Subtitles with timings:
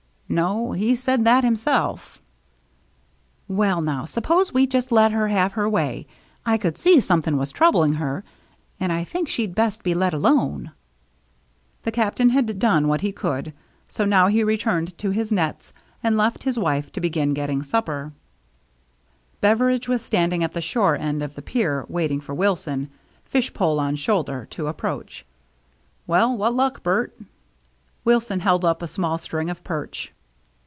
[0.41, 2.21] "No, he said that himself""
[3.49, 6.07] Well, now, suppose we just let her have her way.
[6.45, 8.23] I could see something was troubling her,
[8.79, 10.71] and I think she'd best be let alone."
[11.83, 13.51] The Captain had done what he could,
[13.89, 17.91] so now he returned to his nets and left his wife to begin getting supper.
[17.91, 22.21] I90 THE MERRr JNNE Beveridge was standing at the shore end of the pier waiting
[22.21, 22.89] for Wilson,
[23.25, 25.25] fish pole on shoulder, to approach."
[26.07, 27.19] Well, what luck, Bert?"
[28.05, 30.13] Wilson held up a small string of perch.